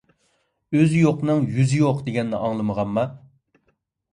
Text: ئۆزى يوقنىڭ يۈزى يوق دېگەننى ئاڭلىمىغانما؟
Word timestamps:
ئۆزى 0.77 1.01
يوقنىڭ 1.03 1.45
يۈزى 1.57 1.81
يوق 1.81 1.99
دېگەننى 2.09 2.41
ئاڭلىمىغانما؟ 2.41 3.05